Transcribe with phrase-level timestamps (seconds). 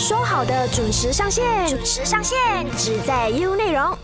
[0.00, 2.38] 说好的准时上线，准时上线，
[2.74, 3.94] 只在 U 内容。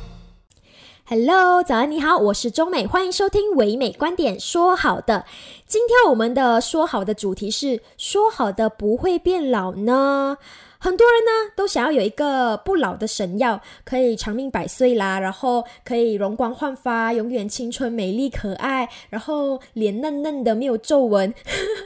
[1.07, 4.39] Hello，早安，你好，我是中美，欢迎收听唯美观点。
[4.39, 5.25] 说好的，
[5.67, 10.37] 今天我们的说好的主题是说好的不会变老呢。
[10.87, 21.35] 很多人呢都想要有一个不老的神药，可以长命百岁啦，然后可以容光焕发，永远青春美丽可爱，然后脸嫩嫩的没有皱纹。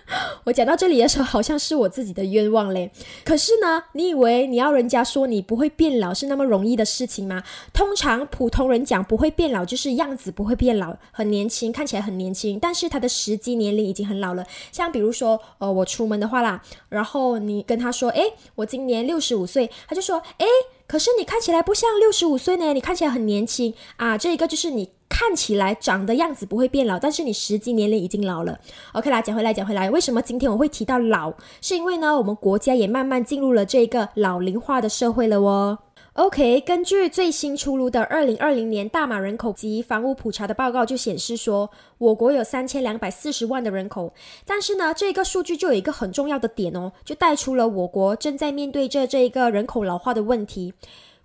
[0.45, 2.91] 我讲到这里的时候，好像是我自己的愿望嘞。
[3.25, 7.42] 可是呢，你以为你要人家说你不会变老是那么容易的事情吗？
[7.73, 14.45] 通常普通人讲不会变老，就是样子不会变老，很年轻，看起来很年轻，但是他的实际年龄已经很老了。
[14.70, 18.25] 像比如说，呃，我出门的话啦，然后你跟他说，哎，
[18.56, 20.47] 我今年六十五岁，他就说，哎，
[20.87, 24.19] 可是你看起来不像六十五岁呢，你看起来很年轻啊。
[24.19, 28.59] 这一个就是你看起来长的样子不会变老，但是你实际年龄已经老了。
[28.93, 31.33] OK 啦，讲回来讲回来，为什么今天我会提到老？
[31.61, 35.79] 是因为呢，我们国家也慢慢进入了这个老龄化的社会了哦。
[36.14, 44.12] OK，根据最新出炉的二零二零年大马人口及房屋普查的报告就显示说，我国有三千两百四十万的人口。
[44.44, 50.75] 但是呢，这个数据就有一个很重要的点哦，就带出了我国正在面对着这一个人口老化的问题。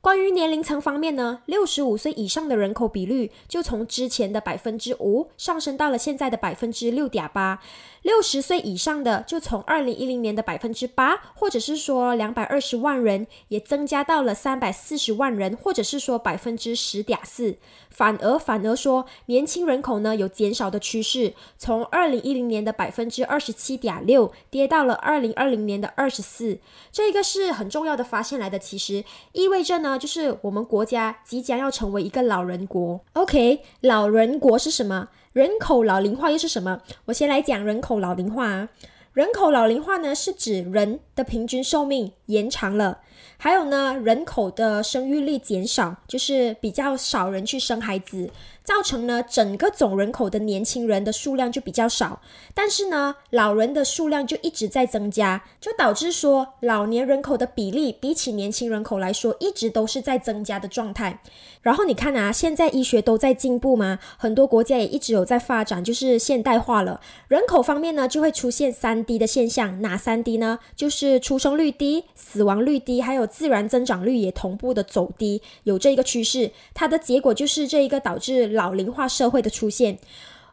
[0.01, 7.59] 关于年龄层方面呢，六十五岁以上的人口比率就从之前的百分之五上升到了现在的百分之六点八。
[8.05, 17.57] 六十岁以上的就从二零一零年的百分之八，或者是说两百二十万人，也增加到了三百四十万人，或者是说百分之十点四。
[17.89, 26.59] 反而反而说，年轻人口呢有减少的趋势，从二零一零年的百分之二十七点六跌到了二零二零年的二十四。
[26.91, 33.01] 这个是很重要的发现来的，其实意味着呢，就是我们国家即将要成为一个老人国。
[33.13, 35.07] OK，老人国是什么？
[35.35, 36.79] 人口老龄化又是什么？
[37.03, 38.69] 我先来讲人口老龄化啊。
[39.11, 42.99] 人口老龄化呢，是指人的平均寿命延长了，
[43.35, 48.29] 还有呢，人口的生育率减少，就是比较少人去生孩子。
[48.65, 52.19] 造成呢，整个总人口的年轻人的数量就比较少，
[52.55, 61.21] 但是呢，老人的数量就一直在增加，就导致说老年人口的比例比起年轻人口来说，一直都是在增加的状态。
[61.61, 66.99] 然后你看啊，现在医学都在进步嘛，很多国家也一直有在发展，就是现代化了。
[67.27, 70.57] 人口方面呢，就会出现三低的现象，哪三低呢？
[70.75, 76.49] 就是出生率低、死亡率低，还有自然增长率也同步的走低，有这一个趋势。
[76.73, 78.54] 它的结果就是这一个导致。
[78.55, 79.99] 老龄化社会的出现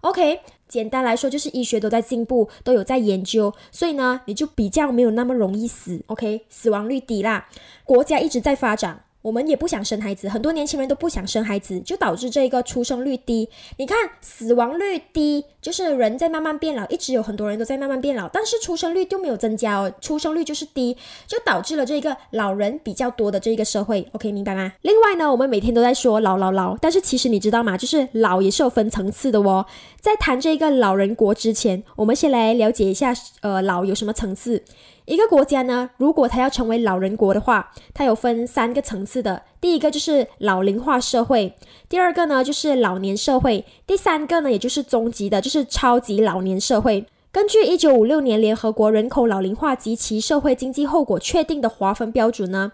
[0.02, 7.48] ，OK，简单来说就是医学都在进步，都有在研究，所以呢，你就比较没有那么容易死，OK，死亡率低啦，
[7.84, 9.04] 国家一直在发展。
[9.22, 13.48] 我们也不想生孩子，很多年轻人都不想生孩子，就导致这个出生率低。
[13.78, 20.96] 你看死亡率低，就是人在慢慢变老，一直有很多人都在慢慢变老，但是出生率就没有增加哦，出生率就是低，
[21.26, 24.06] 就导致了这个老人比较多的这个社会。
[24.12, 24.72] OK，明白吗？
[24.82, 27.78] 另外呢，我们每天都在说老老老，但是其实你知道吗？
[27.78, 29.64] 就是老也是有分层次的哦。
[30.00, 34.64] 在谈这个老人国之前，我们先来了解一下，呃，老有什么层次。
[35.04, 39.42] 一个国家呢，如果它要成为老人国的话，它有分三个层次的。
[39.60, 41.54] 第一个就是老龄化社会，
[41.88, 47.06] 第二个呢就是老年社会，第三个呢也就是终极的，就是超级老年社会。
[47.32, 52.72] 根据一九五六年联合国人口老龄化及其社会经济后果确定的划分标准呢，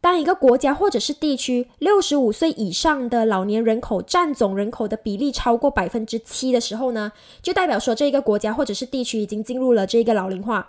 [0.00, 10.68] 当一个国家或者是地区六十五岁以上的老年人口占总人口的比例超过百分之七的时候呢，就代表说这个国家或者是地区已经进入了这个老龄化。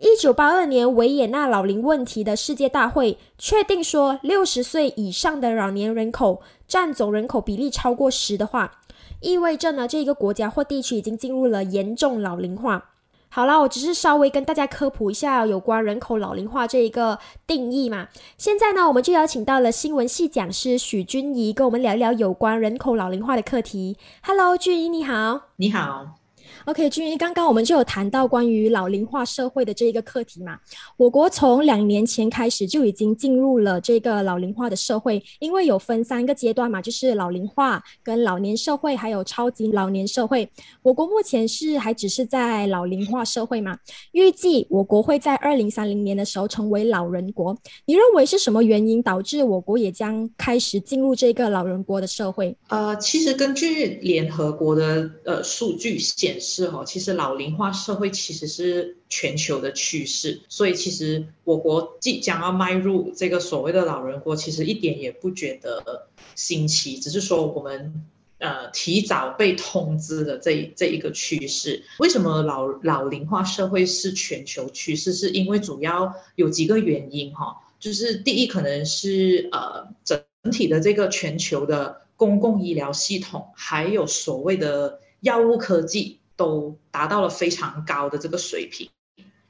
[0.00, 8.78] 一九八二年维也纳老龄问题的世界大会确定说，六十岁以上的老年人口占总人口比例超过十的话，
[9.20, 12.92] 意味着呢，这个国家或地区已经进入了严重老龄化。
[13.28, 18.08] 好了，我只是稍微跟大家科普一下有关人口老龄化这一个定义嘛。
[18.38, 23.98] 现在呢，我们就邀请到了新闻系讲师许君怡，跟我们聊一聊有关人口老龄化的课题。
[24.22, 25.42] Hello，君怡你好。
[25.56, 26.19] 你好。
[26.66, 30.58] OK，君怡，刚刚我们就有谈到关于老龄化社会的这一个课题嘛。
[30.98, 40.46] 我国从两年前开始就已经进入了这个老龄化的社会，因为有分三个阶段嘛，就是老龄化、跟老年社会，还有超级老年社会。
[40.82, 43.78] 我国目前是还只是在老龄化社会嘛，
[44.12, 47.56] 预计我国会在二零三零年的时候成为老人国。
[47.86, 52.54] 你认为是什么原因导致我国也将开始进入这个老人国的社会？
[52.68, 56.50] 呃，其实根据联合国的呃数据显示。
[56.60, 68.04] 是哦，其实老龄化社会其实是全球的趋势，所以其实我国即将要迈入这个所谓的老人国，其实一点也不觉得新奇，只是说我们
[68.38, 71.82] 呃提早被通知的这这一个趋势。
[71.98, 75.14] 为什么老老龄化社会是全球趋势？
[75.14, 80.22] 是因为主要有几个原因哈，就是第一可能是呃整
[80.52, 88.88] 体的这个全球的公共医疗系统，还有所谓的药物科技都达到了非常高的这个水平。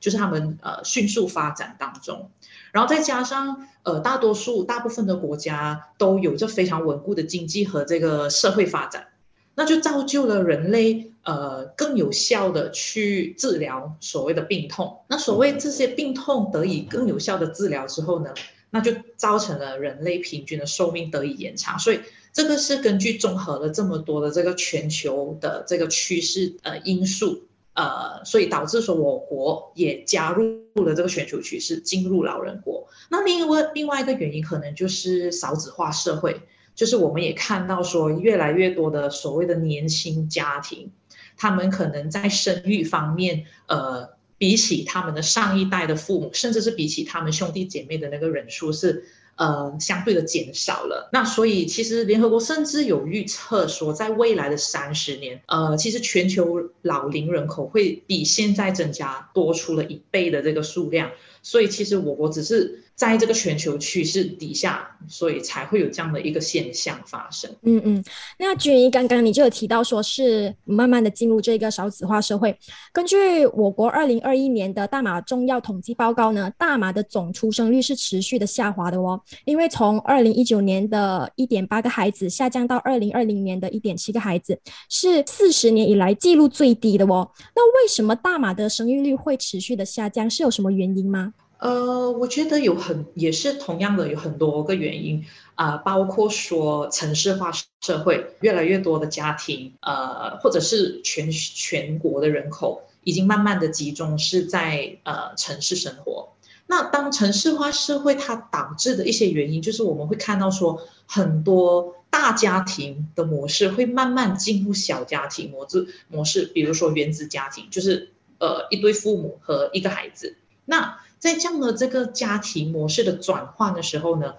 [0.00, 2.31] 就是他们呃迅速发展当中，
[2.72, 9.08] 然后再加上呃大多数大部分的国家都有着非常稳固的经济和这个社会发展，
[9.54, 15.04] 那就造就了人类呃更有效的去治疗所谓的病痛。
[15.06, 18.32] 那所谓这些病痛得以更有效的治疗之后呢，
[18.70, 21.78] 那就造成了人类平均的寿命得以延长。
[21.78, 22.00] 所以
[22.32, 27.46] 这个是根据综合了这么多的这个全球的这个趋势呃因素。
[27.72, 30.44] 呃，所以导致说我国也加入
[30.75, 32.88] 了这个全球趋势，进入老人国。
[33.08, 36.43] 那另外另外一个原因可能就是少子化社会，
[36.75, 40.90] 就是我们也看到说越来越多的所谓的年轻家庭，
[41.38, 49.04] 他们可能在生育方面，呃，比起他们的上一代的父母，甚至是比起他们兄弟姐妹的那个人数是。
[49.37, 51.08] 呃，相对的减少了。
[51.14, 61.12] 那所以其实联合国甚至有预测说，在未来的三十年，呃，其实全球老龄人口会比现在增加多出了一倍的这个数量。
[61.42, 62.82] 所以其实我国只是。
[63.00, 67.50] 在这个全球趋势底下，所以才会有这样的一个现象发生。
[67.62, 68.05] 嗯嗯，
[68.38, 72.55] 那君怡刚刚你就有提到说是慢慢的进入这个少子化社会。
[72.93, 84.61] 根据我国二零二一年的大马重要统计报告呢，大马的总出生率是持续的下滑的哦，因为从二零一九年的一点八个孩子下降到二零二零年的一点七个孩子，
[84.91, 87.31] 是四十年以来记录最低的哦。
[87.56, 90.29] 那为什么大马的生育率会持续的下降？
[90.29, 91.32] 是有什么原因吗？
[91.60, 97.52] 呃，我觉得有很也是同样的有很多个原因啊，包括说城市化
[97.82, 106.32] 社会越来越多的家庭，呃，或者是全全国的人口已经慢慢的集中是在呃城市生活。
[106.66, 120.36] 那当城市化社会它导致的一些原因，就是我们会看到说很多大家庭的模式会慢慢进入小家庭模式模式，比如说原子家庭，就是呃一对父母和一个孩子。
[120.64, 124.34] 那在这样的这个家庭模式的转换的时候呢，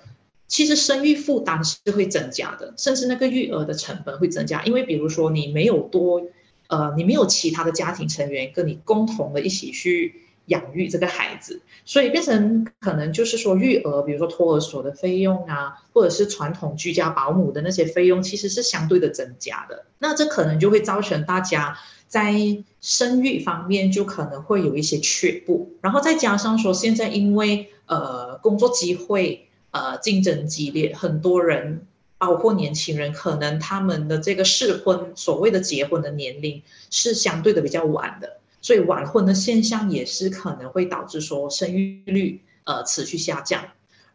[0.48, 6.24] 其实生育负担是会增加的，甚至那个育儿的成本会增加，因为比如说你没有多，
[6.68, 21.77] 呃，你没有其他的家庭成员跟你共同的一起去养育这个孩子，所以变成可能就是说育儿，比如说托儿所的费用啊，或者是传统居家保姆的那些费用，其实是相对的增加的，那这可能就会造成大家。
[22.12, 31.88] 在生育方面就可能会有一些却步，然后再加上说现在因为呃工作机会呃竞争激烈，很多人
[32.18, 43.63] 包括年轻人，可能他们的这个适婚所谓的结婚的年龄是相对的比较晚的，所以晚婚的现象也是可能会导致说生育率呃持续下降。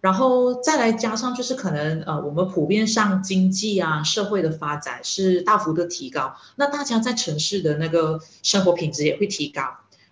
[0.00, 9.62] 然后再来加上就是可能呃，我们普遍上经济啊社会的发展是大幅的提高，那大家在城市的那个生活品质也会提高，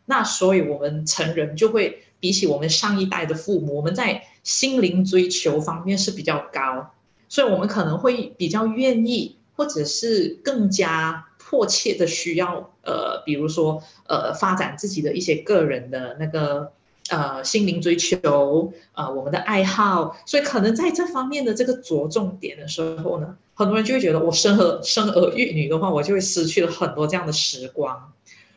[0.07, 6.93] 那所以我们成人就会比起我们上一代的父母，我们在心灵追求方面是比较高，
[7.29, 16.73] 所以我们可能会比较愿意或者是更加迫切的需要呃，比如说呃，发展自己的一些个人的那个。
[17.11, 28.11] 呃，心灵追求，呃，我们的爱好，所以可能在这方面的这个着重点的时候呢，很多人就会觉得，我生儿 生儿育女的话，我就会失去了很多这样的时光。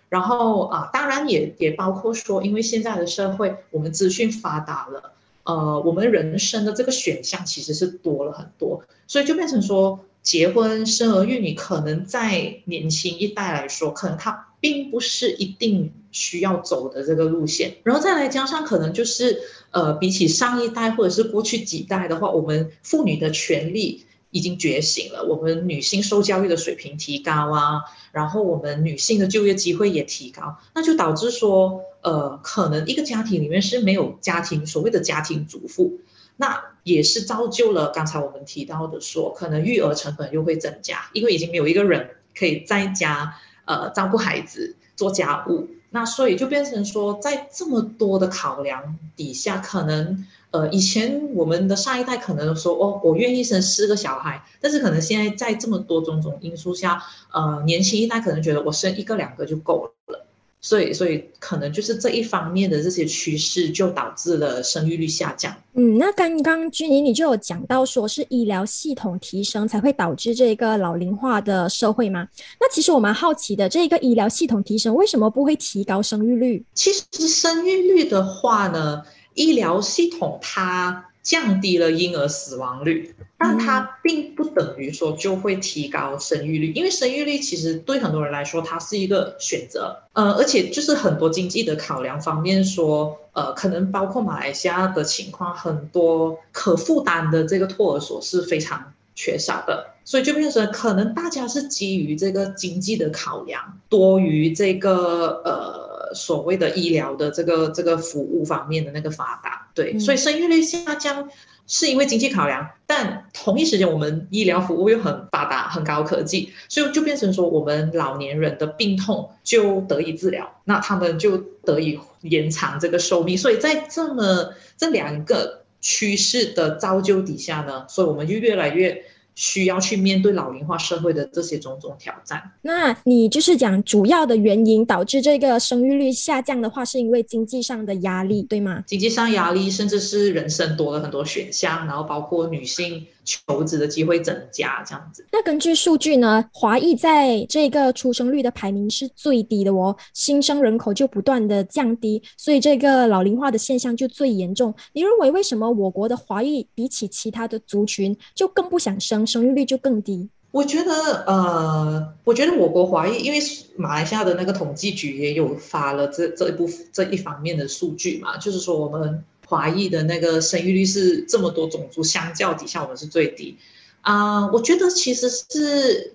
[0.08, 5.12] 然后啊，当然也也包括说，因为现在的社会，我们资讯发达了，
[5.44, 14.46] 呃，我们人生的这个选项其实是多了很多，所以就变成说，结婚生儿育女，可能在年轻一代来说，可能它。
[14.60, 36.00] 并不是一定需要走的这个路线，然后再来加上可能就是，呃，比起上一代或者是过去几代的话，我们妇女的权利已经觉醒了，我们女性受教育的水平提高啊，然后我们女性的就业机会也提高，那就导致说，呃，可能一个家庭里面是没有家庭所谓的家庭主妇，
[36.36, 43.36] 那也是造就了刚才我们提到的说，可能育儿成本又会增加，因为已经没有一个人可以在家。
[43.70, 57.02] 呃，照顾孩子、做家务，那所以就变成说，在这么多的考量底下，可能呃，以前我们的上一代可能说，哦，我愿意生四个小孩，但是可能现在在这么多种种因素下，
[57.32, 60.27] 呃，年轻一代可能觉得我生一个两个就够了。
[60.60, 65.56] 所以，所以可能就是这一方面的这些趋势，就导致了生育率下降。
[65.74, 72.28] 嗯，那刚刚君怡你就有讲到，说是医疗系统提升才会导致这个老龄化的社会吗？
[72.60, 76.66] 那其实我蛮好奇的，这个医疗系统提升为什么不会提高生育率？
[76.74, 79.04] 其实生育率的话呢，
[79.36, 81.07] 医疗系统它。
[81.28, 90.04] 降低了婴儿死亡率，但它并不等于说就会提高生育率，因为生育率其实对很多人来说，它是一个选择。
[90.14, 105.77] 呃，而且就是很多经济的考量方面说，呃，可能包括马来西亚的情况，很多可负担的这个托儿所是非常缺少的，所以就变成可能大家是基于这个经济的考量多于这个呃。
[106.14, 111.30] 所谓的医疗的这个这个服务方面的那个发达，对，所以生育率下降
[111.66, 129.04] 是因为经济考量，但同一时间我们医疗服务又很发达，很高科技，所以就变成说我们老年人的病痛就得以治疗，那他们就得以延长这个寿命，所以在这么这两个趋势的造就底下呢，所以我们就越来越。
[129.38, 132.42] 需要去面对老龄化社会的这些种种挑战。
[132.64, 138.84] 那你就是讲主要的原因导致这个生育率下降的话，是因为经济上的压力，对吗？
[138.88, 143.06] 经济上压力，甚至是人生多了很多选项，然后包括女性。
[143.28, 145.28] 求职的机会增加，这样子。
[145.34, 154.74] 那根据数据呢，华裔在这个出生率的排名是最低的哦，新生人口就不断的降低，所以这个老龄化的现象就最严重。
[154.94, 160.30] 你认为为什么我国的华裔比起其他的族群就更不想生，生育率就更低？
[160.52, 163.40] 我觉得，呃，我觉得我国华裔，因为
[163.76, 169.24] 马来西亚的那个统计局也有发了这这一部这一方面的数据嘛，就是说我们。
[169.50, 173.58] 华裔的那个生育率是这么多种族相较底下，我们是最低
[174.02, 174.46] 啊。
[174.52, 176.14] 我觉得其实是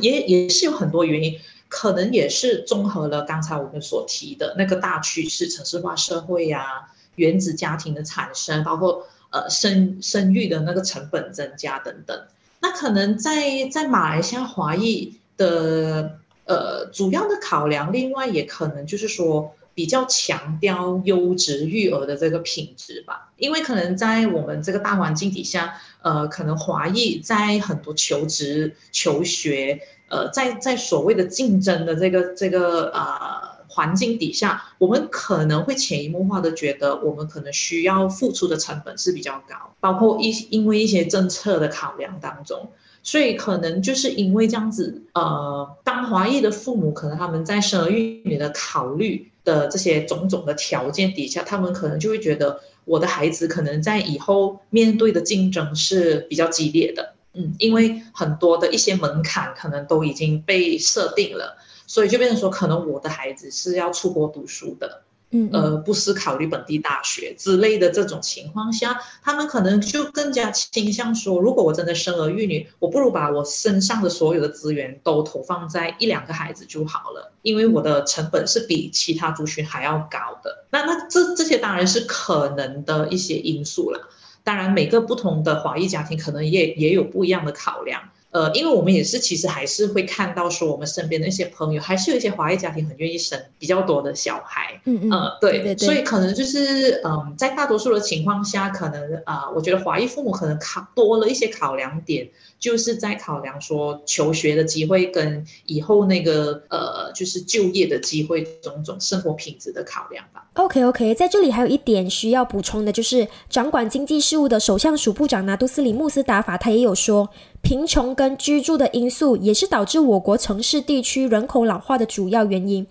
[0.00, 1.38] 也也是有很多原因，
[1.68, 12.18] 可能也是综合了刚才我们所提的那个大趋势，城市化社会呀，原子家庭的产生，包括呃生生育的那个成本增加等等。
[12.62, 19.54] 那可能在在马来西亚华裔的呃主要的考量，另外也可能就是说。
[19.74, 42.70] 比较强调优质育儿的这个品质吧，因为可能在我们这个大环境底下，呃，可能华裔在很多求职、求学，呃，在在所谓的竞争的这个这个呃环境底下，我们可能会潜移默化的觉得，我们可能需要付出的成本是比较高，包括一因为一些政策的考量当中。
[43.04, 61.56] 所以可能就是因为这样子，呃，当华裔的父母可能他们在生儿育女的考虑的这些种种的条件底下，他们可能就会觉得我的孩子可能在以后面对的竞争是比较激烈的，嗯，因为很多的一些门槛可能都已经被设定了，
[61.86, 65.02] 所以就变成说，可能我的孩子是要出国读书的。
[65.34, 80.66] 嗯，呃，不是考虑本地大学之类的这种情况下，他们可能就更加倾向说，如果我真的生儿育女，我不如把我身上的所有的资源都投放在一两个孩子就好了，因为我的成本是比其他族群还要高的。
[80.70, 84.10] 那那这这些当然是可能的一些因素了。
[84.44, 88.02] 当然，每个不同的华裔家庭可能也也有不一样的考量。
[88.32, 94.80] 呃，因为我们也是，其实还是会看到说，我们身边的一些朋友，还是有一些华裔家庭很愿意生比较多的小孩。
[94.86, 110.48] 嗯嗯，呃，对，所以可能就是，嗯，在大多数的情况下，可能啊，我觉得华裔父母可能考多了一些考量点，就是在考量说求学的机会跟以后那个呃，就是就业的机会，种种生活品质的考量吧。
[110.54, 117.28] OK OK，在这里还有一点需要补充的，就是掌管经济事务的首相署部长拿督斯里穆斯达法，他也有说。
[117.62, 122.86] 贫穷跟居住的因素也是导致我国城市地区人口老化的主要原因。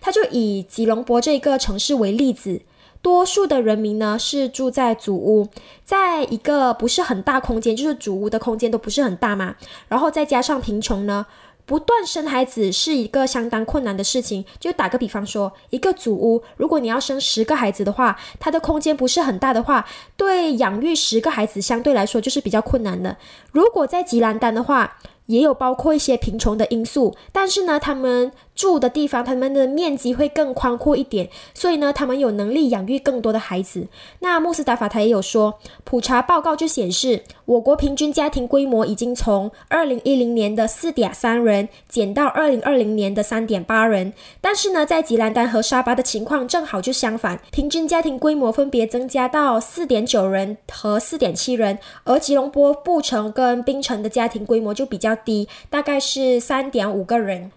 [0.00, 2.60] 它就以吉隆坡这个城市为例子，
[3.00, 5.48] 多数的人民呢是住在祖屋，
[5.84, 9.54] 在一个不是很大空间，就是祖屋的空间都不是很大嘛，
[9.88, 11.24] 然后再加上贫穷呢。
[11.66, 14.44] 不断生孩子是一个相当困难的事情。
[14.58, 23.16] 就打个比方说，一个祖屋，如果你要生十个孩子的话，它的空间不是很大的话，对养育十个孩子相对来说就是比较困难的。
[23.52, 24.96] 如果在吉兰丹的话，
[25.26, 28.32] 也有包括一些贫穷的因素，但是呢，他们。
[28.56, 33.86] 住的地方，他们的面积会更宽阔一点，所以呢，他们有能力养育更多的孩子。
[34.20, 44.14] 那穆斯达法他也有说，普查报告就显示，我国平均家庭规模已经从二零一零年的四点三人减到二零二零年的三点八人。
[44.40, 57.50] 但是呢，在吉兰丹和沙巴的情况正好就相反，平均家庭规模分别增加到四点九人和四点七人，而吉隆坡布城跟槟城的家庭规模就比较低，大概是三点五个人。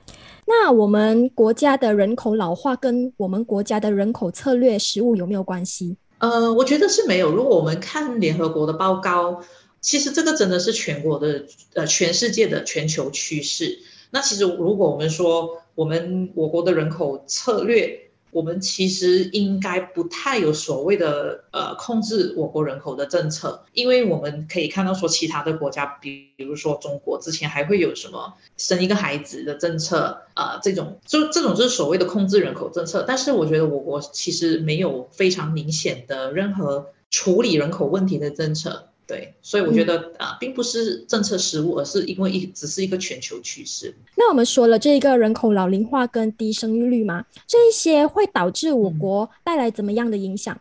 [0.51, 5.95] 那我们国家的人口老化跟我们国家的人口策略实务有没有关系？
[6.17, 7.31] 呃，我觉得是没有。
[7.31, 9.43] 如果我们看联合国的报告，
[9.79, 13.77] 其实这个真的是全国的呃全世界的全球趋势。
[14.09, 33.03] 那其实如果我们说我们我国的人口策略，我们其实应该不太有所谓的呃控制我国人口的政策，因为我们可以看到说其他的国家，比比如说中国之前还会有什么生一个孩子的政策啊，这种就这种就是所谓的控制人口政策。
[33.07, 38.88] 但是我觉得我国其实没有非常明显的任何处理人口问题的政策。
[39.09, 43.91] 对，所以我觉得啊，并不是政策失误，而是因为一只是一个全球趋势。
[44.15, 50.55] 那我们说了这个人口老龄化跟低生育率嘛，这一些会导致我国带来怎么样的影响？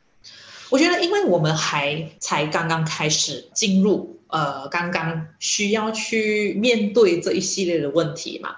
[0.71, 8.57] 我觉得，因为我们还才刚刚开始进入，呃，刚刚需要去面对这一系列的问题嘛。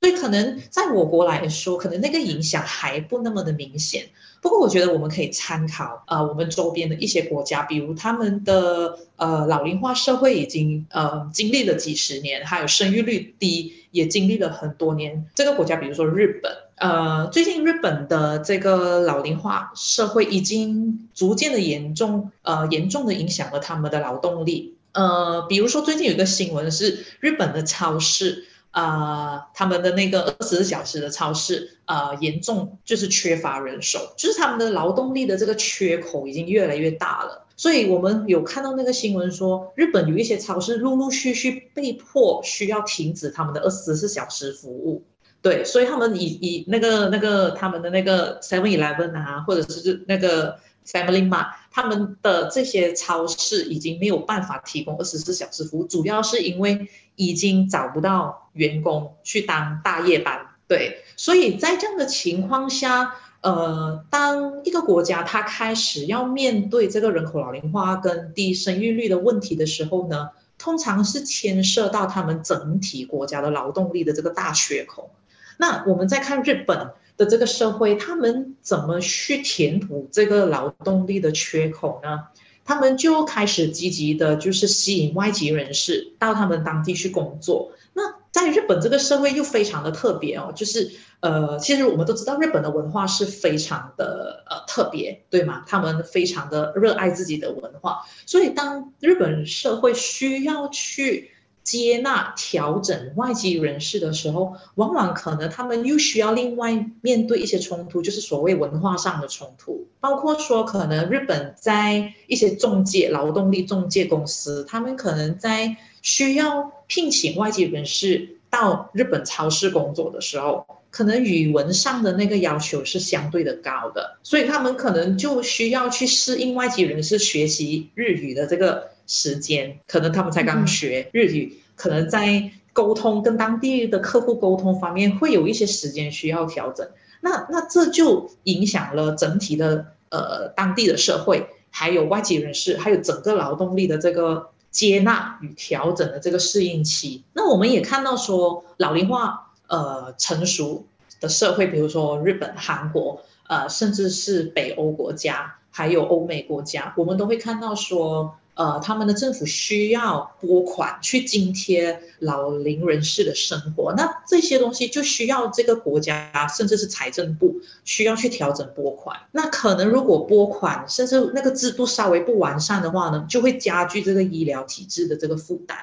[0.00, 4.06] 所以可能在我国来说，可能那个影响还不那么的明显。
[4.40, 15.26] 不过我觉得我们可以参考呃我们周边的一些国家，比如他们的呃老龄化社会已经呃经历了几十年，还有生育率低也经历了很多年。
[15.34, 24.76] 这个国家比如说日本，呃最近日本的这个老龄化社会已经逐渐的严重呃严重的影响了他们的劳动力。
[24.92, 28.46] 呃比如说最近有一个新闻是日本的超市。
[28.70, 37.46] 啊，他们的那个二十四小时的超市，呃，严重就是缺乏人手，就是他们的劳动力的这个缺口已经越来越大了。
[37.56, 45.04] 所以我们有看到那个新闻说，日本有一些超市陆陆续续被迫需要停止他们的二十四小时服务。
[45.42, 56.88] 对，所以他们以以那个那个他们的那个 Seven Eleven 啊，或者是那个 Family Mart，他们的这些超市已经没有办法提供二十四小时服务，主要是因为
[57.20, 58.38] 已经找不到。
[58.52, 75.12] 员工去当大夜班，对，所以在这样的情况下，呃，当一个国家它开始要面对这个人口老龄化跟低生育率的问题的时候呢，通常是牵涉到他们整体国家的劳动力的这个大缺口。
[75.56, 82.24] 那我们再看日本的这个社会，他们怎么去填补这个劳动力的缺口呢？
[82.70, 87.72] 他们就开始积极的，就是吸引外籍人士到他们当地去工作。
[87.94, 95.64] 那在日本这个社会又非常的特别哦，就是呃，其实我们都知道日本的文化是非常的呃特别，对吗？
[95.66, 101.32] 他们非常的热爱自己的文化，所以当日本社会需要去。
[101.62, 128.89] 接纳调整外籍人士的时候，往往可能他们又需要另外面对一些冲突，就是所谓文化上的冲突，包括说可能日本在一些中介劳动力中介公司，他们可能在需要聘请外籍人士到日本超市工作的时候，可能语文上的那个要求是相对的高的，所以他们可能就需要去适应外籍人士学习日语的这个。
[129.10, 136.88] 时间可能他们才刚学日语，可能在沟通跟当地的客户沟通方面会有一些时间需要调整。
[137.20, 147.24] 那那这就影响了整体的呃当地的社会，还有外籍人士，还有整个劳动力的这个接纳与调整的这个适应期。
[147.32, 150.86] 那我们也看到说，老龄化呃成熟
[151.20, 158.36] 的社会，比如说日本、韩国，呃，甚至是北欧国家，还有欧美国家，我们都会看到说。
[158.60, 169.16] 呃，他们的政府需要拨款去津贴老龄人士的生活，那这些东西就需要这个国家甚至是财政部需要去调整拨款。
[169.32, 175.78] 那可能如果拨款甚至那个制度稍微不完善的话呢，就会加剧这个医疗体制的这个负担，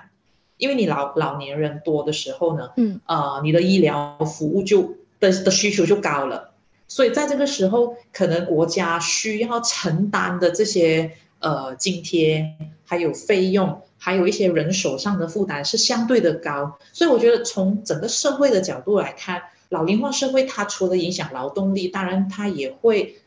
[0.57, 6.51] 因为你老老年人多的时候呢，嗯，呃，你的医疗服务就的的需求就高了，
[6.87, 11.13] 所以在这个时候，可能国家需要承担的这些。
[11.39, 23.17] 呃，津贴还有费用，还有一些人手上的负担是相对的高，所以我觉得从整个社会的角度来看，老龄化社会它除了影响劳动力，当然它也会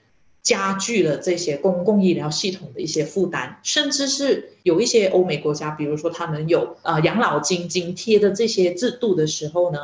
[0.43, 9.79] 加剧了这些公共医疗系统的一些负担，甚至是有一些欧美国家，比如说他们有呃养老金津贴的这些制度的时候呢，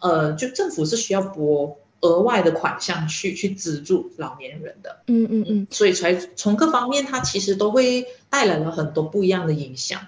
[0.00, 1.78] 呃，就政府是需要拨。
[2.02, 10.00] 额外的款项去去资助老年人的，嗯嗯嗯，所以才从各方面，它其实都会带来了很多不一样的影响。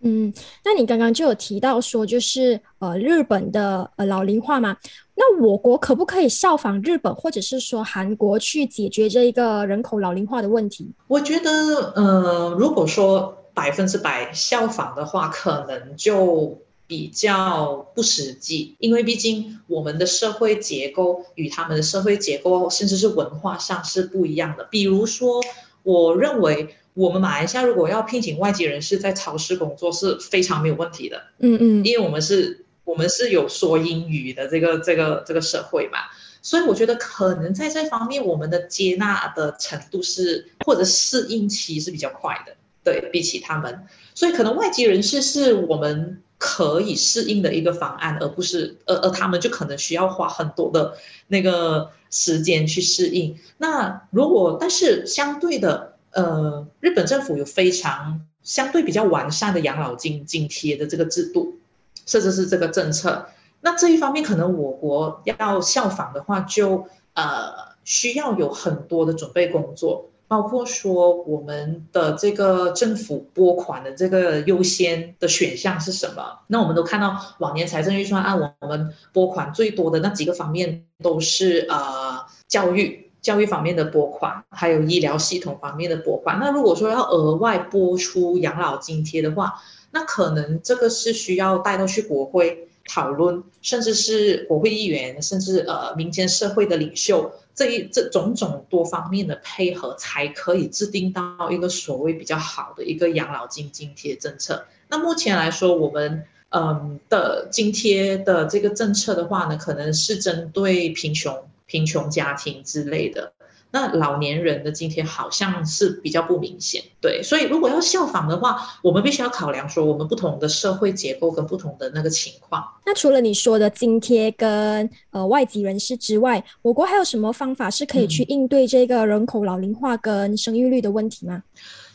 [0.00, 0.32] 嗯，
[0.64, 4.76] 那你刚刚就有提到说，就是呃日本的呃老龄化嘛，
[5.14, 10.90] 那我国可不可以效仿日本或者是说韩国去解决这一个人口老龄化的问题？
[11.08, 16.62] 我觉得，呃，如果说百分之百效仿的话，可能就。
[16.90, 24.64] 比较不实际，因为毕竟我们的社会结构与他们的社会结构，甚至是文化上是不一样的。
[24.64, 25.40] 比如说，
[25.84, 31.22] 我认为我们马来西亚如果要聘请外籍人士在超市工作是非常没有问题的。
[31.38, 35.98] 嗯嗯，因为我们是，我们是有说英语的这个这个这个社会嘛，
[36.42, 42.56] 所以我觉得可能在这方面，我们的接纳的程度是或者适应期是比较快的，
[42.98, 46.22] 对比起他们，所以可能外籍人士是我们。
[46.42, 50.94] 可以适应的一个方案，而不是，而而他们就可能需要花很多的
[51.28, 53.38] 那个时间去适应。
[53.58, 61.58] 那如果，但是相对的，呃，日本政府有非常相对比较完善的养老金津贴的这个制度，
[62.06, 63.26] 甚至是这个政策。
[63.60, 67.52] 那这一方面，可能我国要效仿的话，就呃
[67.84, 70.09] 需要有很多的准备工作。
[70.30, 76.38] 包括说我们的这个政府拨款的这个优先的选项是什么？
[76.46, 86.38] 那我们都看到往年财政预算案，我们拨款最多的那几个方面都是呃教育教育方面的拨款，还有医疗系统方面的拨款。
[86.38, 89.54] 那如果说要额外拨出养老津贴的话，
[89.90, 97.32] 那可能这个是需要带到去国会讨论，甚至是国会议员，甚至呃民间社会的领袖。
[97.54, 104.66] 这一这种种多方面的配合，才可以制定到一个所谓比较好的一个养老金津贴政策。
[104.88, 113.32] 那目前来说，我们嗯的津贴的这个政策的话呢，可能是针对贫穷贫穷家庭之类的。
[113.72, 122.64] 那老年人的津贴好像是比较不明显，对，所以如果要效仿的话，我们必须要考量说我们不同的社会结构跟不同的那个情况。
[122.84, 131.42] 那除了你说的津贴跟呃外籍人士之外，我国还有什么方法是可以去应对这个人口老龄化跟生育率的问题吗？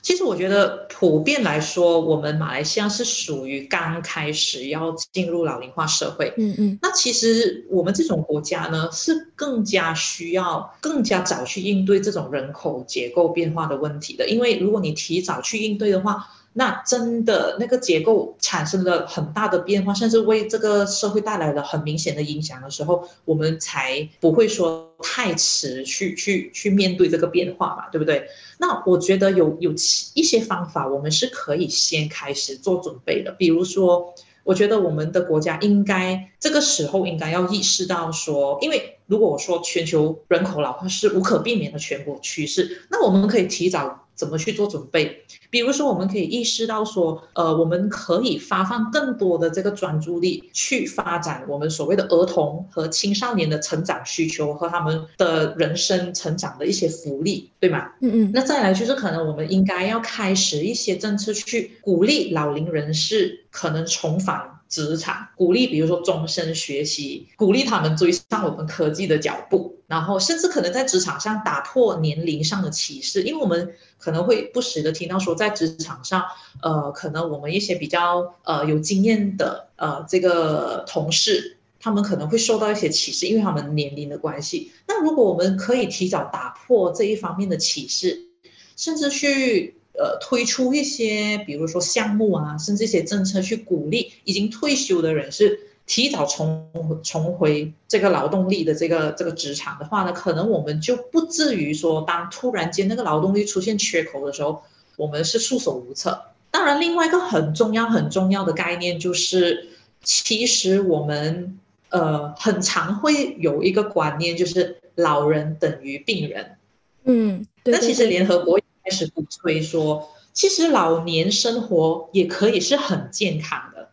[0.06, 6.32] 其实我觉得普遍来说，我们马来西亚是属于刚开始要进入老龄化社会。
[6.38, 6.80] 嗯嗯。
[6.80, 14.30] 那其实我们这种国家呢，是更加需要更加早去应对这种人口结构变化的问题的。
[14.30, 28.26] 因为如果你提早去应对的话，那真的那个结构产生了很大的变化，甚至为这个社会带来了很明显的影响的时候，我们才不会说太迟去去去面对这个变化嘛，对不对？
[28.58, 29.74] 那我觉得有有
[30.14, 33.34] 一些方法，我们是可以先开始做准备的。
[33.34, 34.14] 比如说，
[34.46, 44.05] 我觉得我们的国家应该这个时候应该要意识到说，因为如果我说全球人口老化是无可避免的全国趋势，那我们可以提早。
[44.16, 45.24] 怎么去做准备？
[45.50, 57.92] 比如说，我们可以意识到说，呃，我们可以发放更多的这个专注力去发展我们所谓的儿童和青少年的成长需求和他们的人生成长的一些福利，对吗？
[58.02, 58.32] 嗯嗯。
[58.34, 64.55] 那再来就是，可能我们应该要开始一些政策去鼓励老龄人士可能重返。
[64.68, 76.24] 职场鼓励，比如说终身学习，鼓励他们追上我们科技的脚步，然后甚至可能在职场上打破年龄上的歧视，因为我们可能会不时的听到说，在职场上，
[76.62, 84.72] 呃，可能我们一些比较呃有经验的呃这个同事，他们可能会受到一些歧视，因为他们年龄的关系。
[84.88, 88.28] 那如果我们可以提早打破这一方面的歧视，
[88.76, 89.76] 甚至去。
[89.98, 96.70] 呃，推出一些，比如说项目啊，甚至一些政策去鼓励已经退休的人士提早重
[97.04, 104.64] 重回这个劳动力的这个这个职场的话呢，可能我们就不至于说，当突然间那个劳动力出现缺口的时候，
[104.98, 106.26] 我们是束手无策。
[106.52, 109.70] 当然，另外一个很重要很重要的概念就是，
[110.04, 116.58] 其实我们呃很常会有一个观念，就是老人等于病人。
[117.04, 118.60] 嗯，那其实联合国。
[118.86, 123.90] 开始鼓吹说，其实老年生活也可以是很健康的。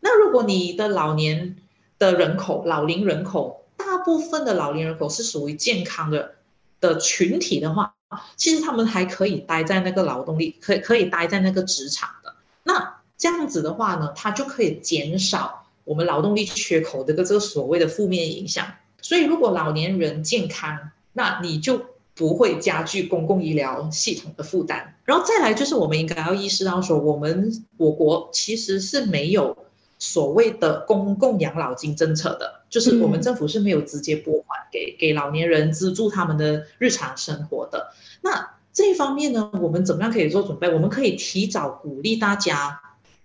[0.00, 1.56] 那如果你的老年
[1.96, 6.34] 的人口、老龄人口，大部分的老龄人口是属于健康的
[6.80, 7.94] 的群体的话，
[8.34, 12.34] 其实他们还可以待在那个劳动力，可可以待在那个职场的。
[12.64, 18.66] 那这样子的话呢，它就可以减少我们劳动力缺口的个这个所谓的负面影响。
[19.00, 21.94] 所以，如果老年人健康，那你就。
[22.16, 29.54] 不会加剧公共医疗系统的负担，然后再来就是我们应该要意识到说，我们我国其实是没有
[29.98, 37.92] 所谓的公共养老金政策的，就是我们政府是没有直接拨款给给老年人资助他们的日常生活的。
[38.22, 40.72] 那这一方面呢，我们怎么样可以做准备？
[40.72, 42.80] 我们可以提早鼓励大家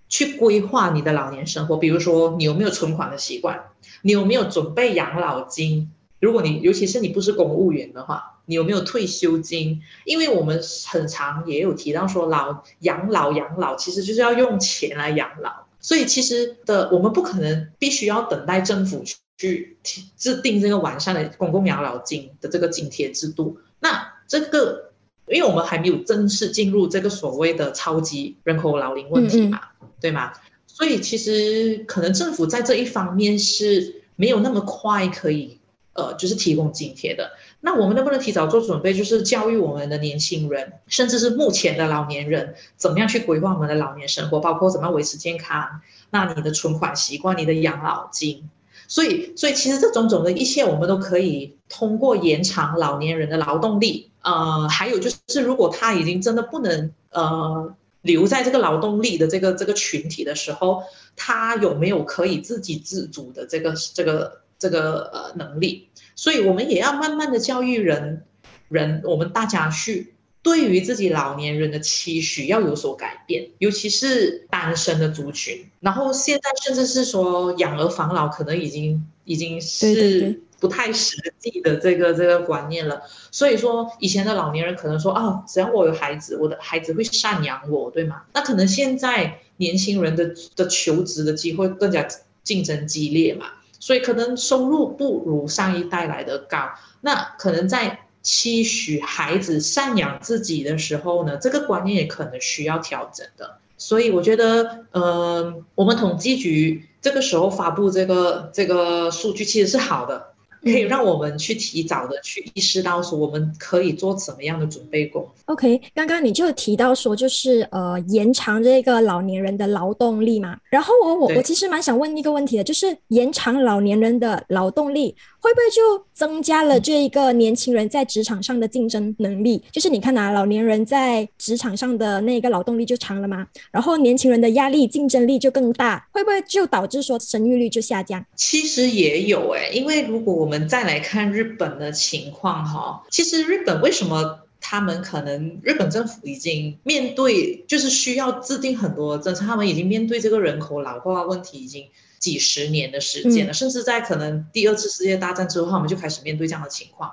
[0.09, 3.67] 去规划你的老年生活，比如说你有没有存款的习惯，
[4.01, 5.91] 你有没有准备养老金？
[6.19, 8.27] 如果你尤其是你不是公务员的话。
[8.51, 9.81] 你有没有退休金？
[10.03, 15.67] 因为我们很常也有提到说，老养老养老其实就是要用钱来养老。
[15.79, 19.05] 所以其实的我们不可能必须要等待政府
[19.37, 19.77] 去
[20.17, 23.57] 制定这个完善的公共养老金的这个津贴制度。
[23.79, 24.91] 那这个，
[25.29, 29.61] 因为我们还没有正式进入这个所谓的超级人口老龄问题嘛，
[30.01, 30.33] 对吗？
[30.67, 35.60] 所以其实可能政府在这一方面是没有那么快可以
[36.01, 37.31] 呃，就是提供津贴的。
[37.59, 45.81] 那我们能不能提早做准备，就是教育我们的年轻人，甚至是目前的老年人，怎么样去规划我们的老年生活，包括怎么样维持健康？
[46.09, 48.49] 那你的存款习惯，你的养老金，
[48.87, 60.83] 所以，所以其实这种种的一切，我们都可以通过延长老年人的劳动力，呃，还有就是，如果他已经真的不能呃留在这个劳动力的这个这个群体的时候，
[61.15, 65.89] 他有没有可以自给自足的这个这个这个呃能力？
[66.15, 68.23] 所以，我们也要慢慢的教育人，
[68.69, 75.65] 人我们大家去对于自己老年人的期许要有所改变，尤其是单身的族群。
[75.79, 83.01] 然后现在甚至是说养儿防老，可能已经已经是不太实际的这个这个观念了。
[83.31, 88.23] 所以说，以前的老年人可能说啊，只要我有孩子，我的孩子会赡养我，对吗？
[88.33, 92.07] 那可能现在年轻人的的求职的机会更加
[92.43, 93.47] 竞争激烈嘛。
[93.81, 96.69] 所以可能收入不如上一代来的高，
[97.01, 103.57] 那可能在期许孩子赡养自己的时候呢，这个观念也可能需要调整的。
[103.77, 110.30] 所以我觉得，呃，我们统计局这个时候发布这个这个数据其实是好的。
[110.63, 115.27] 可以让我们去提早的去意识到说我们可以做什么样的准备工。
[115.45, 129.61] OK，刚刚你就提到说就是呃延长这个老年人的劳动力嘛，然后我我我其实蛮想问一个问题的，就是延长老年人的劳动力会不会就增加了这一个年轻人在职场上的竞争能力？
[129.71, 138.23] 就是你看啊，老年人在职场上的那个劳动力就长了嘛，然后年轻人的压力竞争力就更大，会不会就导致说生育率就下降？
[138.35, 151.87] 其实也有哎，因为如果我们我们再来看日本的情况哈，其实日本为什么他们可能日本政府已经面对就是需要制定很多政策，他们已经面对这个人口老化问题已经
[152.19, 157.09] 几十年的时间了，甚至在可能第二次世界大战之后，他们就开始面对这样的情况，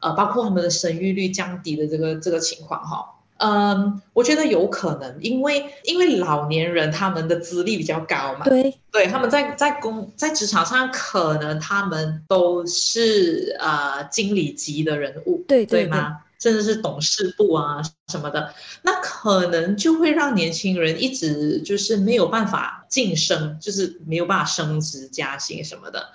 [0.00, 3.21] 呃，包括他们的生育率降低的这个这个情况哈。
[3.44, 16.18] 嗯，我觉得有可能，因为因为老年人他们的资历比较高嘛，对，对，他们在在工在职场上可能他们都是呃经理级的人物，对对吗？
[16.38, 26.10] 甚至是董事部啊什么的，那可能就会让年轻人一直就是没有办法晋升，就是没有办法升职加薪什么的。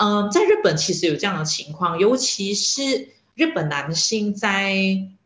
[0.00, 4.74] 嗯，在日本其实有这样的情况，尤其是日本男性在。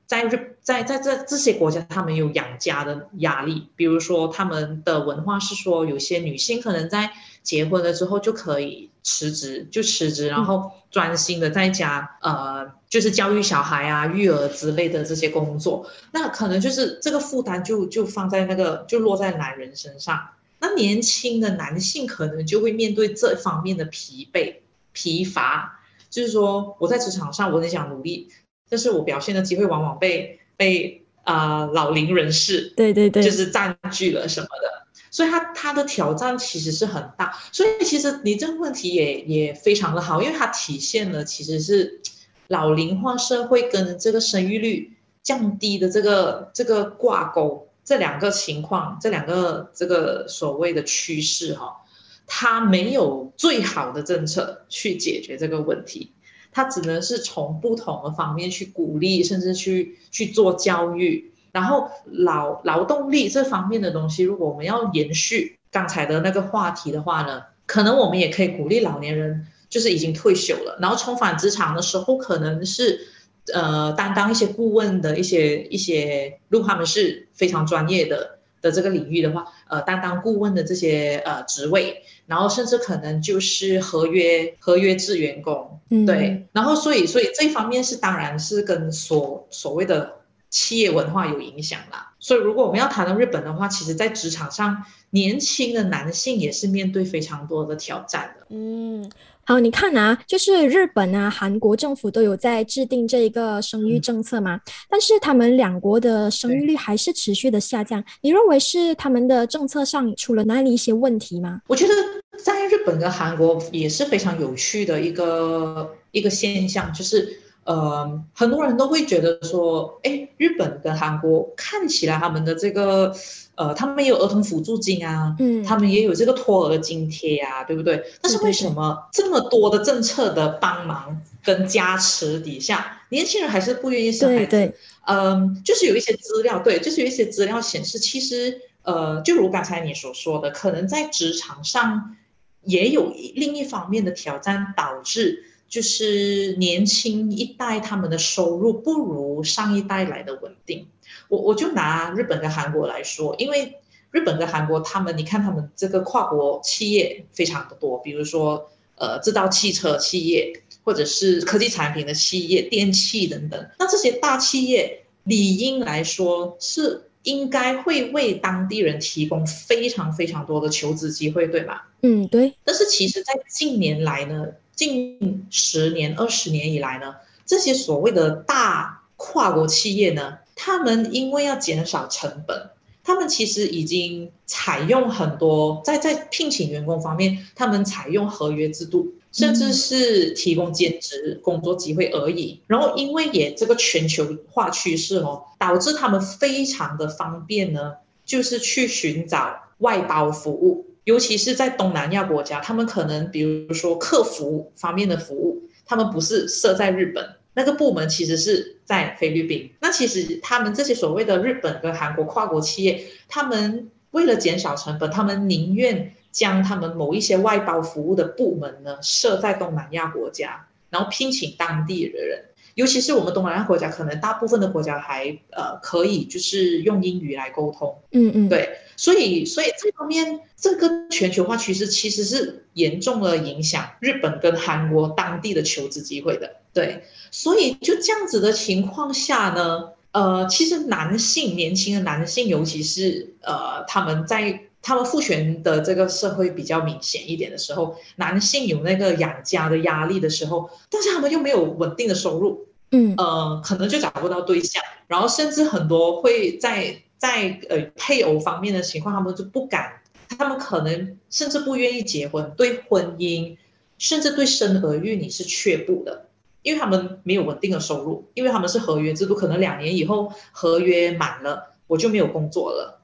[0.09, 3.69] 在日在在这这些国家，他们有养家的压力。
[3.77, 7.13] 比如说，他们的文化是说，有些女性可能在
[7.45, 15.89] 结婚了之后就可以辞职，就辞职，然后专心的在家，呃，就是教育小孩啊、育儿之类的这些工作。
[16.11, 20.31] 那可能就是这个负担就就放在那个就落在男人身上。
[20.59, 24.57] 那年轻的男性可能就会面对这方面的疲惫、
[24.93, 28.31] 疲乏，就是说我在职场上我很想努力。
[28.69, 37.37] 但是我表现的机会往往被被啊老龄人士对对对，就是占据了什么的，所以他他的挑战其实是很大。
[37.53, 42.01] 所以其实你这个问题也也非常的好，因为它体现了其实是
[42.49, 44.93] 老龄化社会跟这个生育率
[45.23, 51.85] 降低的这个这个挂钩，这两个情况，这两个这个所谓的趋势哈，
[52.27, 56.13] 它没有最好的政策去解决这个问题。
[56.57, 61.31] 它只能是从不同的方面去鼓励，甚至去去做教育。
[61.53, 73.07] 然后劳劳动力这方面的东西，如果我们要延续刚才的那个话题的话呢，可能我们也可以鼓励老年人，就是已经退休了，然后重返职场的时候，可能是
[73.53, 82.03] 呃担当一些顾问的一些一些，如果他们是非常专业的的这个领域的话，呃，担当顾问的这些呃职位。
[82.27, 90.13] 然后甚至可能就是合约合约制员工，对，然后所以所以这方面是当然是跟所所谓的
[90.51, 92.15] 企业文化有影响啦。
[92.19, 98.47] 所以如果我们要谈到日本的话，其实在职场上，年轻的男性也是面对非常多的挑战的。
[98.49, 99.09] 嗯。
[99.49, 108.03] 好，你看啊，就是日本啊、韩国政府都有在制定这一个生育政策嘛，但是他们两国的生育率还是持续的下降。
[108.23, 111.61] 你认为是他们的政策上出了哪里一些问题吗？
[111.69, 111.95] 我觉得
[112.43, 123.15] 在日本跟韩国也是非常有趣的一个一个现象，就是呃，很多人都会觉得说，哎，日本跟韩国看起来他们的这个
[123.57, 128.05] 呃，他们也有儿童辅助金啊，嗯，他们也有这个托儿津贴啊，对不对？
[128.21, 134.51] 但是为什么这么多的政策的帮忙跟加持底下，年轻人还是不愿意生孩子？
[134.51, 134.75] 对对，
[135.07, 142.17] 嗯，就是有一些资料，对，就是有一些资料显示，其实，呃，就如刚才你所说的，可能在职场上
[142.63, 150.87] 也有另一方面的挑战，导致就是年轻一代他们的收入不如上一代来的稳定。
[151.29, 153.79] 我我就拿日本跟韩国来说，因为
[154.11, 163.69] 日本跟韩国，他们你看他们这个跨国企业非常的多，比如说呃制造汽车企业，或者是科技产品的企业、电器等等。
[163.79, 171.89] 那这些大企业理应来说是应该会为当地人提供非常非常多的求职机会，对吧？
[172.03, 172.55] 嗯，对。
[172.65, 180.39] 但是其实，在近年来呢，近十年、二十年以来呢，这些所谓的大跨国企业呢。
[180.59, 182.71] 他们因为要减少成本，
[183.05, 192.63] 他们其实已经采用很多在在聘请员工方面，他们采用合约制度，甚至是提供兼职工作机会而已。
[192.67, 207.37] 然后因为也这个全球化趋势哦，导致他们非常的方便呢，就是去寻找外包服务，尤其是在东南亚国家，他们可能比如说客服方面的服务，他们不是设在日本。
[207.55, 209.71] 那个部门其实是在菲律宾。
[209.81, 222.47] 那其实他们这些所谓的日本跟韩国跨国企业，他们为了减少成本，他们宁愿将他们某一些外包服务的部门呢设在东南亚国家，然后聘请当地的人。
[222.75, 227.97] 尤其是我们东南亚国家，可能大部分的国家还呃可以就是用英语来沟通。
[228.11, 228.81] 嗯嗯，对。
[228.97, 236.57] 所以所以这方面这个全球化趋势其实是严重的影响日本跟韩国当地的求职机会的。
[236.73, 237.05] 对。
[237.31, 260.03] 所以就这样子的情况下呢，呃，其实男性年轻的男性，尤其是呃，他们在他们父权的这个社会比较明显一点的时候，男性有那个养家的压力的时候，但是他们又没有稳定的收入，嗯，呃，可能就找不到对象，然后甚至很多会在在呃配偶方面的情况，他们就不敢，
[260.39, 263.57] 他们可能甚至不愿意结婚，对婚姻，
[263.99, 266.27] 甚至对生儿育女是却步的。
[266.63, 273.01] 因为他们没有稳定的收入，因为他们是合约制度，可能两年以后合约满了，我就没有工作了。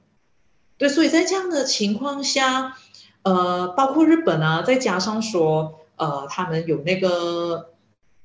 [0.77, 2.75] 对，所以在这样的情况下，
[3.21, 7.69] 呃，包括日本啊，再加上说，呃，他们有那个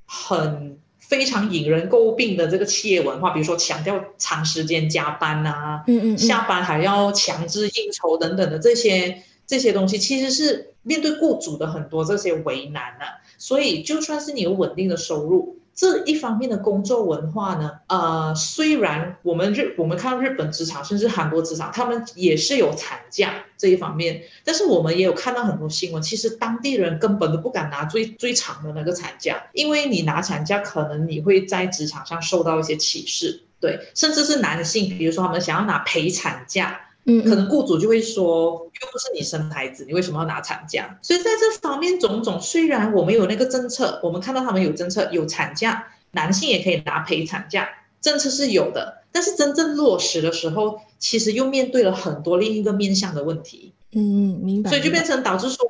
[0.07, 13.25] 很非常引人诟病的这个企业文化，比如说强调长时间加班啊，嗯嗯，下班还要强制应酬等等的这些这些东西，其实是面对雇主的很多这些为难啊。
[13.39, 36.81] 所以，就算是你有稳定的收入，这一方面的工作文化呢，呃，虽然我们日我们看日本职场，甚至韩国职场，他们也是有产假这一方面，但是我们也有看到很多新闻，其实当地人根本都不敢拿最最长的那个产假，因为你拿产假，可能你会在职场上受到一些歧视，对，甚至是男性，比如说他们想要拿陪产假。
[37.11, 40.99] 嗯，可能雇主就会说，又不是你生孩子，你为什么要拿产假？
[41.01, 47.67] 所以在这方面种种，虽然我们有那个政策，我们看到他们有政策，有产假，男性也可以拿陪产假，
[48.03, 53.73] 政策是有的，但是真正落实的时候，其实又面对了很多另一个面向的问题。
[53.93, 54.69] 嗯，明白。
[54.69, 55.67] 所以就变成导致说，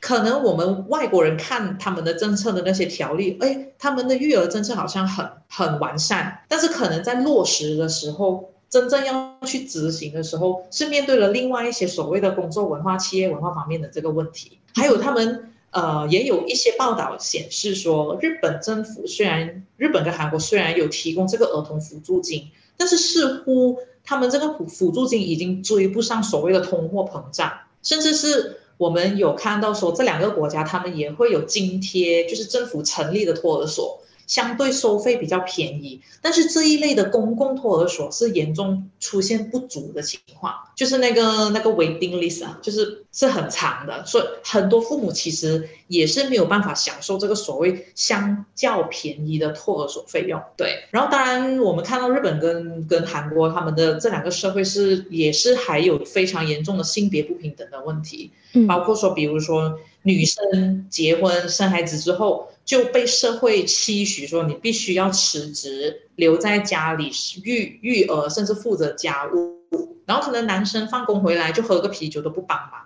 [0.00, 8.50] 可能我们外国人看他们的政策的那些条例，哎，他们的育儿政策好像很很完善，但是可能在落实的时候。
[8.74, 14.58] 真正要去执行的时候，是面对了另外一些所谓的工作文化、企业文化方面的这个问题。
[14.74, 34.00] 还有他们呃，也有一些报道显示说，日本政府虽然日本跟韩国虽然有提供这个儿童辅助金，但是似乎他们这个辅辅助金已经追不上所谓的通货膨胀，甚至是我们有看到说，这两个国家他们也会有津贴，就是政府成立的托儿所。
[34.26, 50.40] 相对收费比较便宜，但是这一类的公共托儿所是严重出现不足的情况，就是那个那个 waiting list 啊，就是是很长的，所以很多父母其实也是没有办法享受这个所谓相较便宜的托儿所费用。
[50.56, 58.30] 对，然后当然我们看到日本跟跟韩国他们的这两个社会是也是还有非常严重的性别不平等的问题，
[58.66, 62.48] 包括说比如说女生结婚生孩子之后。
[62.64, 67.10] 就被社会期许说你必须要辞职留在家里
[67.42, 72.80] 育育儿，甚至负责家务，然后可能男生放工回来就喝个啤酒都不帮忙。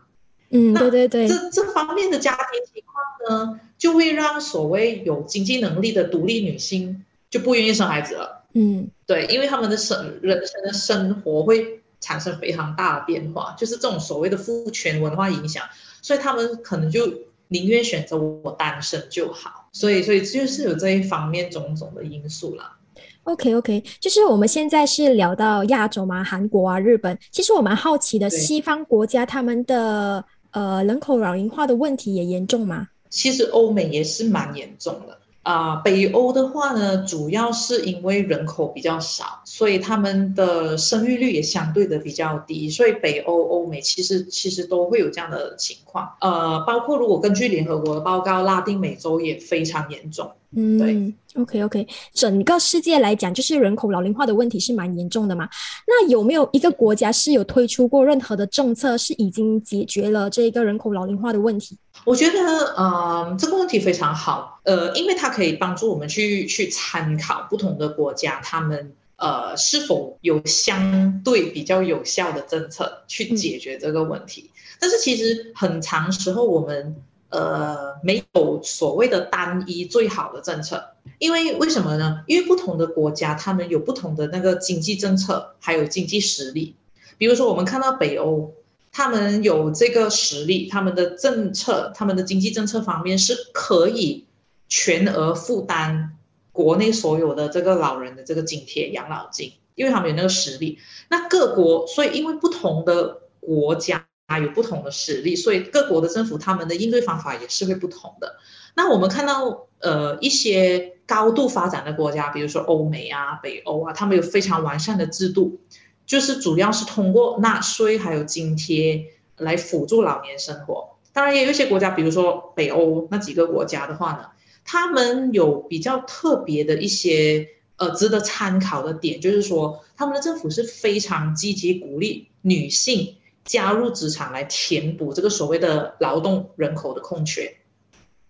[0.51, 8.47] 嗯，对对对，这这方面的家庭情况呢，就会让所谓有经济能力的独立女性就不愿意生孩子了。
[8.55, 15.65] 嗯，对，因为他们的生人生的生活会产生非常大的变化，就是这种所谓的父权文化影响，
[16.01, 17.07] 所以他们可能就
[17.49, 19.69] 宁愿选择我单身就好。
[19.73, 22.77] 所以，所以就是有这一方面种种的因素啦。
[23.25, 27.19] OK OK，就是我们现在是聊到亚洲嘛，韩国啊、日本。
[27.31, 32.89] 其实我蛮好奇的，西方国家他们的呃人口老龄化的问题也严重吗？
[33.11, 35.18] 其实欧美也是蛮严重的。
[35.49, 46.17] 啊，北欧的话呢，主要是因为人口比较少，所以他们的生育率也相对的比较低，所以北欧、欧美其实其实都会有这样的情况。
[46.21, 50.33] 呃，包括如果根据联合国的报告，拉丁美洲也非常严重。
[50.57, 55.47] 嗯，对，OK OK，整个世界来讲，就是人口老龄化的问题是蛮严重的嘛。
[55.87, 61.77] 那有没有一个国家是有推出过任何的政策，是已经解决了这个人口老龄化的问题？
[62.07, 74.51] 我觉得，嗯，这个问题非常好，呃，因为它可以帮助我们去去参考不同的国家，他们呃是否有相对比较有效的政策去解决这个问题。
[74.81, 76.97] 但是其实很长时候我们。
[77.31, 80.83] 呃，没有所谓的单一最好的政策，
[81.19, 82.25] 因为为什么呢？
[82.27, 86.75] 因为不同的国家，他们有不同的那个经济政策，还有经济实力。
[87.19, 88.55] 比如说，我们看到北欧，
[88.93, 94.25] 他们有这个实力，他们的政策，他们的经济政策方面是可以
[94.67, 96.17] 全额负担
[96.51, 100.79] 国内所有的这个老人的这个津贴、养老金，因为他们有那个实力。
[101.11, 104.08] 那各国，所以因为不同的国家。
[104.29, 108.37] 啊，有不同的实力，所以各国的政府他们的应对方法也是会不同的。
[108.75, 115.61] 那我们看到，呃，一些高度发展的国家，比如说欧美啊、北欧啊，他们有非常完善的制度，
[116.05, 119.07] 就是主要是通过纳税还有津贴
[119.39, 120.99] 来辅助老年生活。
[121.15, 124.27] 当然，也有一些国家，比如说北欧那几个国家的话呢，
[124.63, 127.49] 他们有比较特别的一些
[127.79, 133.15] 呃值得参考的点，就是说他们的政府是非常积极鼓励女性。
[133.49, 137.57] 加入职场来填补这个所谓的劳动人口的空缺，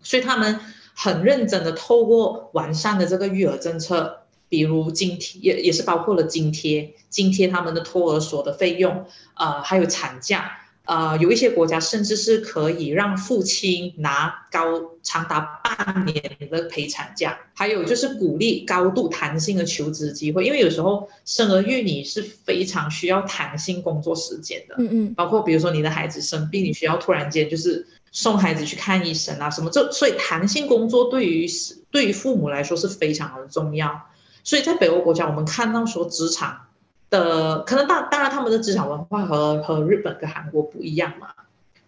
[0.00, 0.60] 所以他们
[0.94, 10.52] 很认真的透过完善的这个育儿政策，比如津贴也也是包括了津贴，津贴他们的托儿所的费用，呃，还有产假。
[10.88, 24.76] 呃，有一些国家甚至是可以让父亲拿高长达半年的陪产假，还有就是鼓励高度弹性的求职机会，因为有时候生儿育女是非常需要弹性工作时间的。
[24.78, 31.46] 嗯嗯，包括比如说你的孩子生病，你需要突然间就是送孩子去看医生啊什么，这所以弹性工作对于
[31.90, 34.06] 对于父母来说是非常的重要。
[34.42, 36.62] 所以在北欧国家，我们看到说职场。
[37.10, 41.28] 的可能当当然他们的职场文化和和日本跟韩国不一样嘛，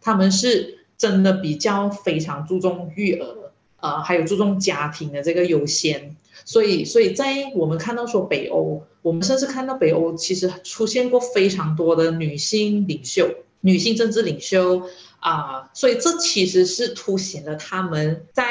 [0.01, 14.83] 他们是真的比较非常注重育儿，呃，还有注重家庭的这个优先，所以所以在我们看到说北欧，我们甚至看到北欧其实出现过非常多的女性领袖、女性政治领袖。
[15.21, 18.45] 啊，所以这其实是凸显了他们在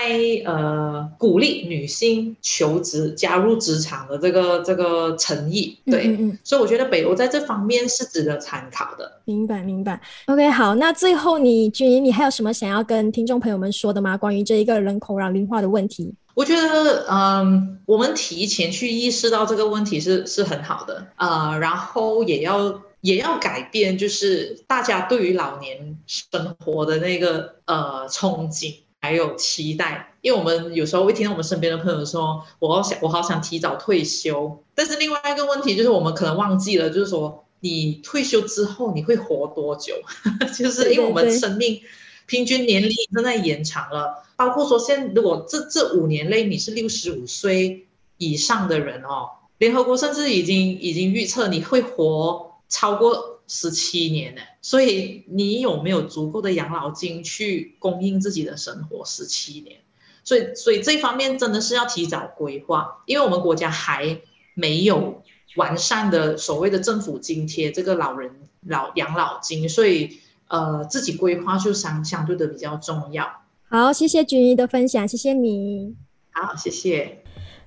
[0.46, 5.78] 呃鼓励女性求职、加入职场的这个这个诚意。
[5.86, 9.20] 对，嗯所以我觉得北欧在这方面是值得参考的。
[9.26, 10.00] 明白，明白。
[10.28, 14.16] OK，好，那最后你君怡，你还有什么想要跟听众朋友们说的吗？
[14.16, 16.14] 关于这一个人口老龄化的问题？
[16.36, 22.80] 我觉得，嗯，我们提前去意识到这个问题是是很好的呃，然后也要。
[23.02, 39.96] 也要改变，就是大家对于老年生活的那个呃憧憬还有期待，因为我们有时候会听到我们身边的朋友说，我好想我好想提早退休，但是另外一个问题就是我们可能忘记了，就是说你退休之后你会活多久？
[40.58, 41.80] 就是因为我们生命
[42.26, 47.88] 平均年龄正在延长了，包括说现如果这这五年内你是六十五岁
[48.18, 52.49] 以上的人哦，联合国甚至已经已经预测你会活。
[52.70, 59.78] 超过十七年呢，所以你有没有足够的养老金去供应自己的生活十七年？
[60.24, 64.22] 所以，所以这方面真的是要提早规划，因为我们国家还
[64.54, 65.24] 没有
[65.56, 73.42] 完善的所谓的政府津贴这个老人老养老金，所以呃，自己规划就相相对的比较重要。
[73.68, 75.96] 好，谢谢君怡的分享，谢谢你。
[76.32, 77.19] 好，谢谢。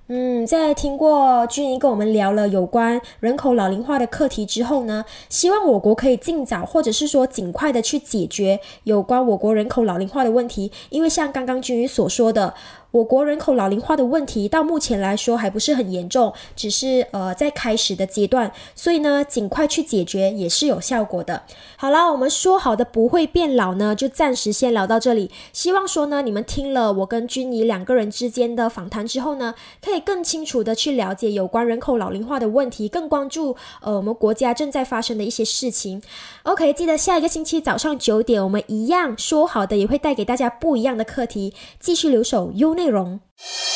[0.09, 10.71] 嗯，在听过君怡跟我们聊了有关人口老龄化的课题之后呢，希望我国可以尽早或者是说尽快的去解决有关我国人口老龄化的问题。
[10.91, 12.53] 因为像刚刚君怡所说的，
[12.93, 21.43] 我国人口老龄化的问题到目前来说还不是很严重，只是呃在开始的阶段，所以呢，尽快去解决也是有效果的。
[21.77, 25.31] 好了，我们说好的不会变老呢，就暂时先聊到这里。
[25.55, 36.03] 希望说呢，你们听了我跟君怡两个人之间的访谈之后呢，可以更清楚的去了解有关人口老龄化的问题，更关注呃我们国家正在发生的一些事情。
[36.43, 43.19] OK，记得下一个星期早上九点，我们一样说好的也会带给大家不一样的课题，继续留守 U 内容。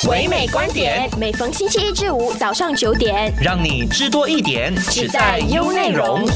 [0.09, 6.27] 唯美观点，每逢星期一至五早上九点，让你知多一点，只在优内容。